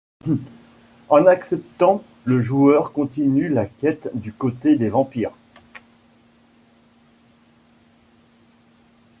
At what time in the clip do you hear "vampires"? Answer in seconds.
4.89-5.29